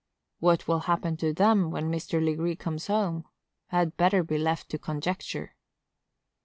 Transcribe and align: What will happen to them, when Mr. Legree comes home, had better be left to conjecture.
What 0.39 0.67
will 0.67 0.79
happen 0.79 1.15
to 1.17 1.31
them, 1.31 1.69
when 1.69 1.91
Mr. 1.91 2.25
Legree 2.25 2.55
comes 2.55 2.87
home, 2.87 3.23
had 3.67 3.97
better 3.97 4.23
be 4.23 4.39
left 4.39 4.69
to 4.69 4.79
conjecture. 4.79 5.55